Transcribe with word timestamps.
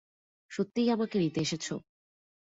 সত্যিই 0.51 0.89
আমাকে 0.89 1.15
নিতে 1.19 1.39
এসেছো। 1.41 1.75